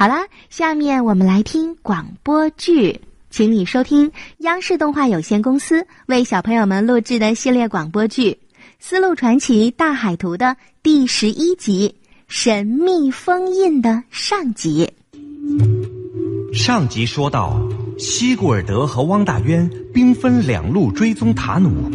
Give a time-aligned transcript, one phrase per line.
[0.00, 3.00] 好啦，下面我们来听广播剧，
[3.30, 8.30] 请你收听央视动画有限公司为小朋友们录制的系列广播剧
[8.78, 11.96] 《丝路传奇大海图》的第十一集
[12.28, 14.88] 《神秘封印》的上集。
[16.54, 17.60] 上集说到，
[17.98, 21.90] 西古尔德和汪大渊兵分两路追踪塔努。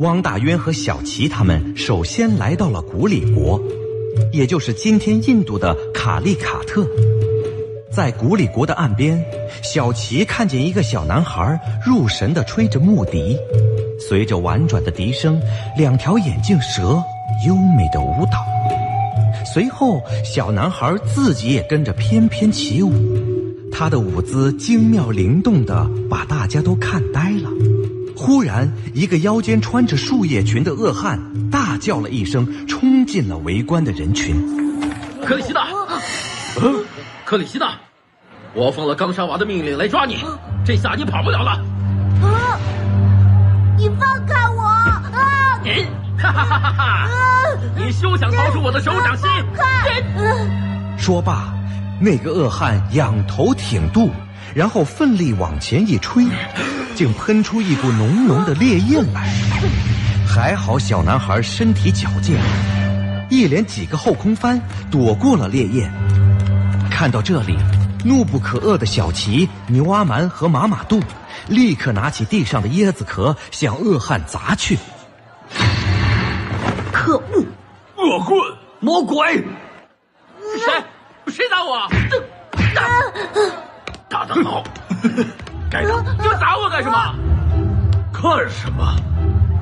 [0.00, 3.62] 汪大渊和小琪他们首先来到了古里国，
[4.32, 6.84] 也就是今天印度的卡利卡特。
[7.92, 9.20] 在古里国的岸边，
[9.62, 13.36] 小齐看见一个小男孩入神地吹着木笛，
[14.08, 15.40] 随着婉转的笛声，
[15.76, 17.02] 两条眼镜蛇
[17.48, 18.46] 优美的舞蹈。
[19.44, 22.92] 随后，小男孩自己也跟着翩翩起舞，
[23.72, 27.50] 他的舞姿精妙灵动的把大家都看呆了。
[28.16, 31.18] 忽然，一个腰间穿着树叶裙的恶汉
[31.50, 34.36] 大叫了一声，冲进了围观的人群。
[35.24, 35.66] 克里希纳，
[36.62, 36.84] 嗯，
[37.30, 37.78] 克里希娜，
[38.54, 40.16] 我奉了冈沙娃的命令来抓你，
[40.66, 41.52] 这下你跑不了了。
[42.20, 42.58] 啊！
[43.78, 44.64] 你放开我！
[44.64, 45.60] 啊！
[45.62, 45.86] 你，
[46.20, 47.08] 哈哈哈哈哈！
[47.76, 49.30] 你休想逃出我的手掌心！
[49.54, 49.64] 快
[50.98, 51.54] 说罢，
[52.00, 54.10] 那个恶汉仰头挺肚，
[54.52, 56.26] 然后奋力往前一吹。
[56.96, 59.32] 竟喷出一股浓浓的烈焰来，
[60.26, 62.40] 还好小男孩身体矫健，
[63.28, 64.60] 一连几个后空翻
[64.90, 65.88] 躲过了烈焰。
[67.00, 67.56] 看到这里，
[68.04, 71.00] 怒不可遏的小齐、牛阿蛮和马马杜
[71.48, 74.78] 立刻拿起地上的椰子壳向恶汉砸去。
[76.92, 77.42] 可恶！
[77.96, 78.38] 恶棍！
[78.80, 79.42] 魔鬼！
[80.58, 80.84] 谁？
[81.28, 81.88] 谁打我？
[84.06, 84.62] 打得好！
[85.70, 86.02] 该打！
[86.20, 87.14] 你们打我干什么？
[88.12, 88.94] 看什么？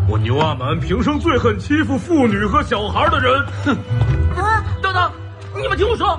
[0.09, 3.47] 我牛阿蛮平生最恨欺负妇女和小孩的人。
[3.65, 3.77] 哼！
[4.43, 4.65] 啊！
[4.83, 5.13] 等等，
[5.55, 6.19] 你们听我说，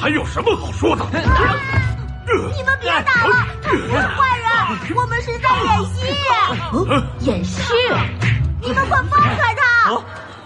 [0.00, 1.04] 还有什么好说的？
[1.10, 7.26] 你们别打了，他不是坏人，我们是在演戏。
[7.30, 7.62] 演戏？
[8.60, 9.90] 你们快放开他！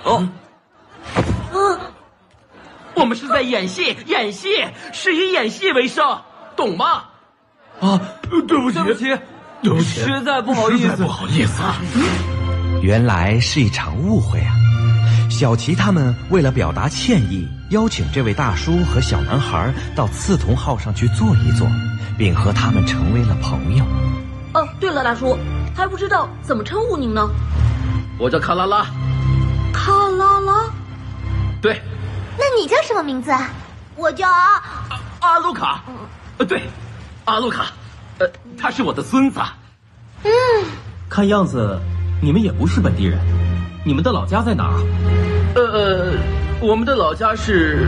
[0.05, 0.29] 哦。
[1.53, 1.81] 啊！
[2.95, 4.49] 我们是在演戏，演戏
[4.93, 6.23] 是以演戏为生，
[6.55, 7.05] 懂吗？
[7.81, 8.01] 啊，
[8.31, 9.19] 对不起，对不起，
[9.63, 11.63] 对不起，实在不好意思，不好意思。
[11.63, 11.77] 啊
[12.83, 14.55] 原来是一场误会啊！
[15.33, 21.67] 小齐他们为了表达歉意，邀请这位大叔和小男孩到刺桐号上去坐一坐，
[22.19, 23.85] 并和他们成为了朋友。
[24.53, 25.37] 哦，对了，大叔，
[25.75, 27.29] 还不知道怎么称呼您呢？
[28.19, 28.85] 我叫卡拉拉。
[29.73, 30.71] 卡拉拉？
[31.63, 31.81] 对。
[32.39, 33.33] 那你叫什么名字？
[33.97, 34.63] 我叫阿
[35.21, 35.83] 阿卢卡。
[36.39, 36.63] 呃，对。
[37.25, 37.67] 阿鲁卡，
[38.19, 38.27] 呃，
[38.59, 39.41] 他是我的孙子。
[40.25, 40.31] 嗯，
[41.09, 41.81] 看样子
[42.21, 43.19] 你们也不是本地人，
[43.85, 44.79] 你们的老家在哪儿？
[45.55, 46.13] 呃，
[46.61, 47.87] 我们的老家是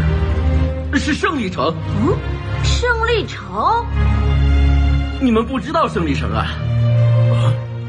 [0.94, 1.74] 是胜利城。
[2.02, 2.14] 嗯，
[2.62, 3.86] 胜利城？
[5.20, 6.46] 你们不知道胜利城啊？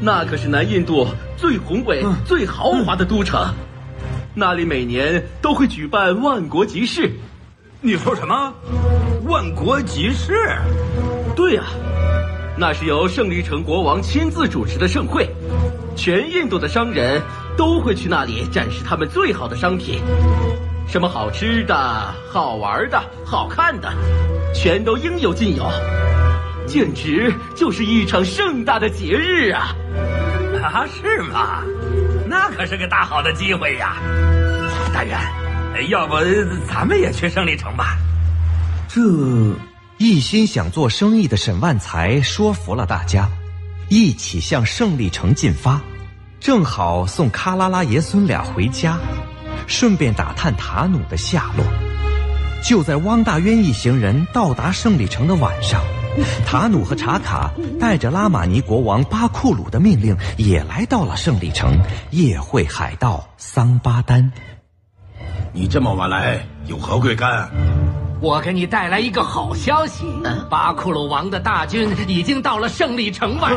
[0.00, 3.52] 那可是南印度最宏伟、最豪华的都城，
[4.34, 7.10] 那里每年都会举办万国集市。
[7.82, 8.54] 你说什么？
[9.26, 10.32] 万国集市？
[11.34, 11.64] 对呀，
[12.56, 15.28] 那是由胜利城国王亲自主持的盛会，
[15.94, 17.20] 全印度的商人
[17.56, 20.00] 都会去那里展示他们最好的商品，
[20.88, 23.92] 什么好吃的、好玩的、好看的，
[24.54, 25.70] 全都应有尽有，
[26.66, 29.74] 简直就是一场盛大的节日啊！
[30.62, 31.62] 啊，是吗？
[32.26, 33.96] 那可是个大好的机会呀！
[34.92, 35.18] 大元，
[35.88, 36.14] 要不
[36.68, 37.96] 咱们也去胜利城吧？
[38.88, 39.00] 这。
[39.98, 43.26] 一心想做生意的沈万才说服了大家，
[43.88, 45.80] 一起向胜利城进发，
[46.38, 48.98] 正好送喀拉拉爷孙俩回家，
[49.66, 51.64] 顺便打探塔努的下落。
[52.62, 55.80] 就在汪大渊一行人到达胜利城的晚上，
[56.46, 61.78] 塔努和查卡带着拉玛尼国王巴库鲁的命令，也来到了胜利城，
[62.10, 64.30] 夜会海盗桑巴丹。
[65.52, 67.48] 你这么晚来，有何贵干？
[68.18, 70.06] 我给你带来一个好消息，
[70.48, 73.52] 巴库鲁王的大军已经到了胜利城外，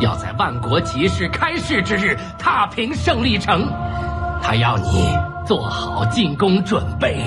[0.00, 3.68] 要在万国集市开市之日踏平胜利城。
[4.40, 5.12] 他要你
[5.44, 7.20] 做好进攻准备，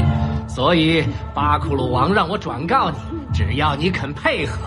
[0.48, 1.04] 所以
[1.34, 2.98] 巴库鲁王让我转告你，
[3.34, 4.58] 只要你肯配合，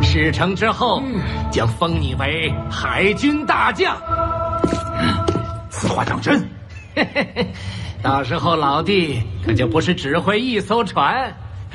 [0.00, 1.02] 事成之后
[1.50, 3.94] 将封你为海军大将。
[5.68, 6.40] 此话当真？
[6.94, 7.52] 嘿嘿嘿，
[8.02, 11.30] 到时候老弟可就不是指挥一艘船。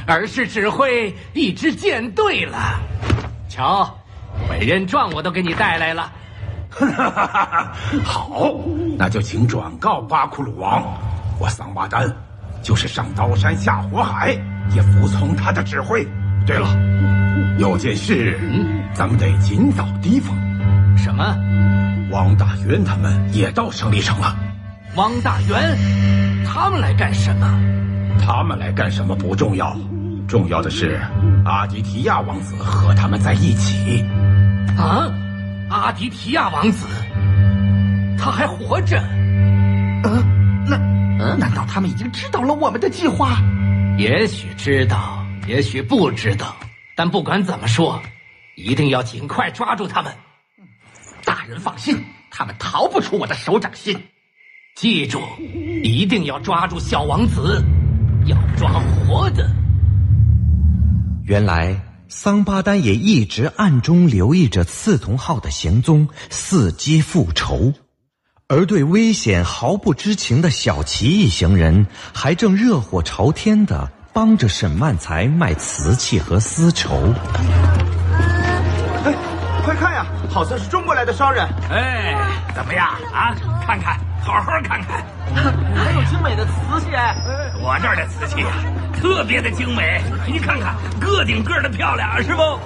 [0.06, 2.80] 而是指挥一支舰队了。
[3.50, 3.98] 瞧，
[4.50, 6.12] 委任状我都给你带来了。
[8.04, 8.54] 好，
[8.98, 10.84] 那就请转告巴库鲁王，
[11.40, 12.06] 我桑巴丹
[12.62, 14.38] 就是上刀山下火海，
[14.75, 16.06] 也服从他的指挥。
[16.46, 16.68] 对了，
[17.58, 18.38] 有件事，
[18.94, 20.36] 咱们得尽早提防。
[20.98, 21.36] 什么？
[22.12, 24.36] 汪大渊他们也到胜利城了。
[24.96, 25.78] 汪大渊，
[26.46, 27.48] 他们来干什么？
[28.19, 29.75] 他们来干什么不重要，
[30.27, 31.00] 重要的是
[31.45, 34.04] 阿迪提亚王子和他们在一起。
[34.77, 35.07] 啊，
[35.69, 36.88] 阿迪提亚王子，
[38.18, 38.98] 他还活着？
[40.04, 40.24] 呃，
[40.68, 43.38] 那，难道他们已经知道了我们的计划？
[43.98, 46.56] 也许知道，也许不知道。
[46.95, 48.01] 但不管怎么说，
[48.56, 50.12] 一定要尽快抓住他们。
[51.24, 53.98] 大人放心，他们逃不出我的手掌心。
[54.75, 55.22] 记住，
[55.83, 57.63] 一定要抓住小王子，
[58.25, 58.72] 要抓
[59.07, 59.50] 活的。
[61.27, 67.74] 原来桑巴丹也一直暗中留意着刺桐号的行踪，伺机复仇。
[68.48, 77.12] 而对危险毫不知情的小齐一行人，还正热火朝天的帮着沈万才卖瓷器和丝绸。
[79.04, 79.16] 哎，
[79.66, 81.44] 快看呀，好像是中国来的商人。
[81.72, 82.16] 哎，
[82.54, 83.33] 怎么样啊？
[83.66, 85.06] 看看，好好看看，
[85.75, 86.51] 还有精美的瓷
[86.81, 86.88] 器。
[87.62, 88.48] 我这儿的瓷器呀，
[89.00, 92.42] 特别的精美，你看看，个顶个的漂亮，是不？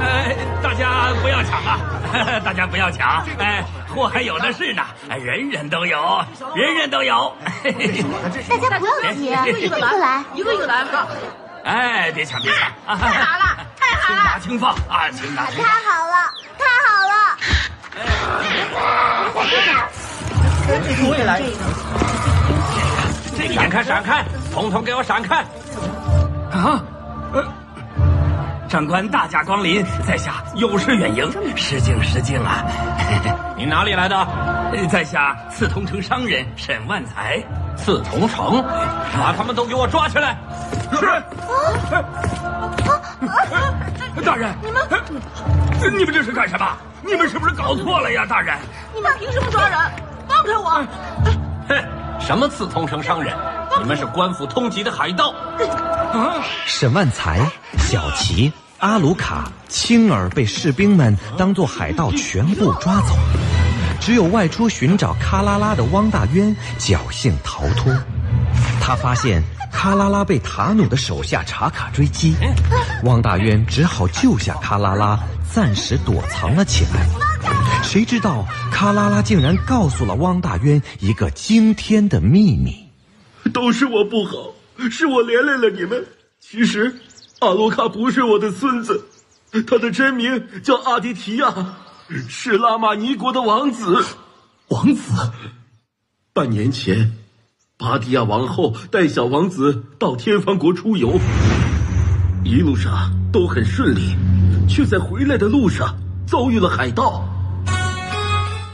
[0.00, 1.78] 哎，大家不要抢啊！
[2.42, 3.62] 大家不要抢，哎，
[3.94, 4.82] 货还有的是呢，
[5.22, 6.24] 人人都有，
[6.54, 7.36] 人人都有。
[8.48, 10.86] 大家不要急，一个一个来，一个一个来。
[11.64, 12.60] 哎，别抢，别抢！
[12.96, 13.44] 太好了，
[13.78, 14.16] 太好了！
[14.16, 15.66] 轻拿轻放啊，轻拿轻放！
[15.66, 16.15] 太好了，太好了！
[21.08, 21.40] 我也来。
[23.36, 25.36] 这个眼看闪开，统统给我闪开！
[26.50, 26.82] 啊，
[27.32, 27.44] 呃，
[28.68, 32.64] 长官大驾光临，在下有失远迎，失敬失敬啊！
[33.56, 34.26] 你哪里来的？
[34.90, 37.42] 在下刺桐城商人沈万才。
[37.76, 38.62] 刺桐城，
[39.14, 40.36] 把他们都给我抓起来！
[40.92, 41.06] 是。
[44.24, 46.66] 大人，你们，你们这是干什么？
[47.04, 48.56] 你们是不是搞错了呀，大人？
[48.94, 49.78] 你们凭什么抓人？
[50.28, 50.86] 放开我！
[51.68, 53.34] 哼，什么刺桐城商人？
[53.78, 55.34] 你们是官府通缉的海盗！
[56.64, 57.40] 沈万才、
[57.78, 63.14] 小齐、阿鲁卡、青儿被士兵们当作海盗全部抓走，
[64.00, 67.94] 只有外出寻找喀拉拉的汪大渊侥幸逃脱。
[68.86, 69.42] 他发现
[69.72, 72.36] 卡拉拉被塔努的手下查卡追击，
[73.02, 75.18] 汪大渊只好救下卡拉拉，
[75.52, 77.04] 暂时躲藏了起来。
[77.82, 82.76] 谁知道卡拉拉竟然告诉了汪大渊一个惊天的秘密。
[83.52, 84.54] 都是我不好，
[84.88, 86.06] 是我连累了你们。
[86.38, 86.94] 其实，
[87.40, 89.04] 阿罗卡不是我的孙子，
[89.66, 91.52] 他的真名叫阿迪提亚，
[92.28, 94.04] 是拉玛尼国的王子。
[94.68, 95.10] 王子，
[96.32, 97.12] 半年前，
[97.78, 101.20] 巴迪亚王后带小王子到天方国出游，
[102.42, 104.16] 一路上都很顺利，
[104.66, 105.94] 却在回来的路上
[106.26, 107.22] 遭遇了海盗。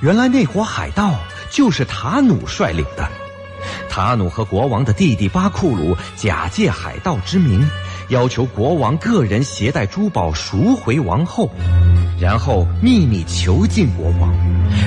[0.03, 1.15] 原来那伙海盗
[1.51, 3.09] 就是塔努率领的。
[3.91, 7.69] 塔努和国王的弟弟巴库鲁假借海盗之名，
[8.09, 11.51] 要求国王个人携带珠宝赎回王后，
[12.21, 14.33] 然后秘密囚禁国王，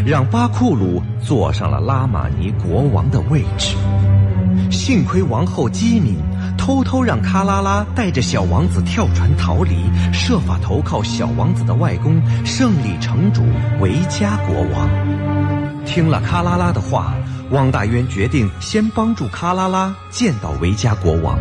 [0.06, 3.76] 让巴库鲁坐上了拉玛尼国王的位置。
[4.76, 6.18] 幸亏王后机敏，
[6.58, 13.42] 偷偷让卡拉拉带着小王子跳船逃离，设法投靠小王子的外公胜利城主
[13.80, 14.90] 维加国王。
[15.86, 17.14] 听了卡拉拉的话。
[17.52, 21.38] 汪大渊决定先帮助卡拉拉见到维加国王，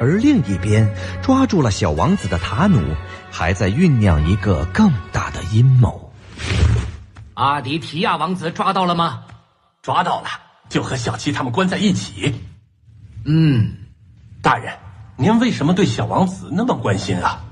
[0.00, 0.88] 而另一边
[1.20, 2.80] 抓住了小王子的塔努，
[3.28, 6.12] 还在酝酿一个更大的阴谋。
[7.34, 9.24] 阿迪提亚王子抓到了吗？
[9.82, 10.28] 抓到了，
[10.70, 12.34] 就和小七他们关在一起。
[13.26, 13.76] 嗯，
[14.40, 14.72] 大人，
[15.18, 17.44] 您为什么对小王子那么关心啊？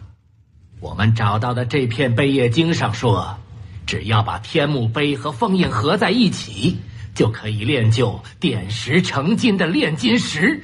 [0.81, 3.37] 我们找到的这片贝叶经上说，
[3.85, 6.79] 只要把天目碑和封印合在一起。
[7.15, 10.63] 就可以练就点石成金的炼金石。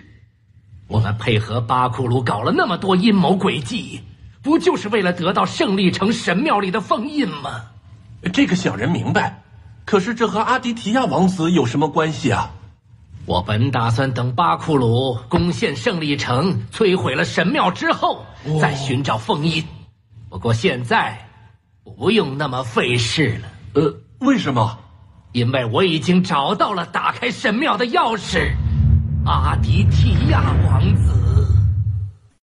[0.86, 4.02] 我们配合巴库鲁搞了那么多阴谋诡计，
[4.40, 7.62] 不就是为了得到胜利城神庙里的封印吗？
[8.32, 9.42] 这个小人明白，
[9.84, 12.50] 可是这和阿迪提亚王子有什么关系啊？
[13.26, 18.26] 我本打算等巴库鲁攻陷胜利城，摧毁了神庙之后，
[18.60, 19.64] 再寻找封印。
[20.28, 21.26] 不过现在
[21.84, 23.48] 不用那么费事了。
[23.74, 24.78] 呃，为什么？
[25.32, 28.52] 因为我已经找到了打开神庙的钥匙，
[29.24, 31.23] 阿迪提亚王子。